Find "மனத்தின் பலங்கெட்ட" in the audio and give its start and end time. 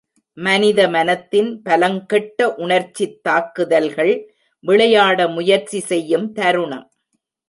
0.87-2.47